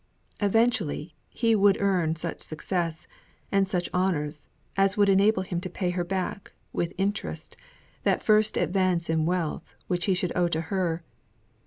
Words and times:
Eventually 0.39 1.13
he 1.29 1.53
would 1.53 1.79
earn 1.79 2.15
such 2.15 2.41
success, 2.41 3.05
and 3.51 3.67
such 3.67 3.87
honours, 3.93 4.49
as 4.75 4.97
would 4.97 5.09
enable 5.09 5.43
him 5.43 5.61
to 5.61 5.69
pay 5.69 5.91
her 5.91 6.03
back, 6.03 6.53
with 6.73 6.95
interest, 6.97 7.55
that 8.01 8.23
first 8.23 8.57
advance 8.57 9.11
in 9.11 9.27
wealth 9.27 9.75
which 9.85 10.05
he 10.05 10.15
should 10.15 10.35
owe 10.35 10.47
to 10.47 10.61
her. 10.73 11.03